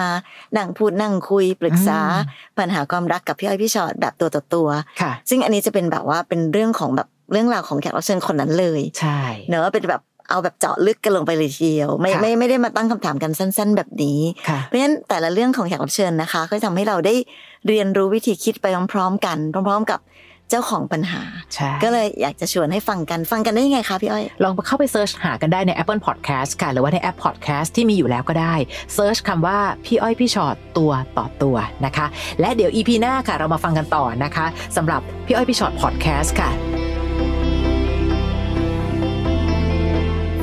[0.56, 4.68] นั่งพูดนั่งคุยปรึกษาอืมปัญหาความรักกับพี่อ้อยพี่ชอตแบบตัวต่อตัว
[5.00, 17.14] ค่ะซึ่งอันนี้จะเป็นแบบว่าเป็นเรื่องของแบบเรื่องราวของแขกรับเชิญคนนั้นเลย ใช่เนอะเป็นแบบเอาแบบเจาะลึกกันลงไปเลยทีเดียวไม่ค่ะไม่ไม่ได้มาตั้งคำถามกันสั้น ๆ แบบนี้ค่ะเพราะฉะนั้นแต่ละเรื่องของแขกรับเชิญนะคะ ก็จะทำให้เราได้
[17.68, 20.00] เรียนรู้วิธีคิดไปพร้อมๆกัน พร้อม ๆ กับ
[20.50, 21.22] เจ้าของปัญหา
[21.54, 28.54] ใช่ก็เลยอยากจะชวนให้ฟังกันฟังกันได้ยังไงคะพี่อ้อย ลองเข้าไป search หากันได้ใน Apple Podcast ค่ะ หรือว่าในแอป Podcast ที่มีอยู่แล้วก็ได้
[28.94, 32.06] search คำว่าพี่อ้อยพี่ฉอดตัวต่อตัวนะคะ
[32.40, 36.50] และเดี๋ยว EP หน้าค่ะ เรามาฟังกันต่อนะคะสำหรับพี่อ้อยพี่ชอต Podcast ค่ะ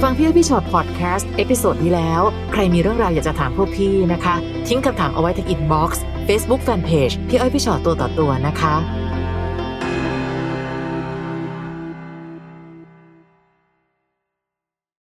[0.02, 4.36] ฟังพี่อ้อยพี่ชอต Podcast เอพิโซดนี้แล้ว ใครมีเรื่องราวอยากจะถามพวกพี่นะคะ
[4.68, 8.76] ทิ้งคำถามเอาไว้ที่ inbox Facebook Fanpage พี่อ้อยพี่ฉอดตัวต่อตัวนะคะ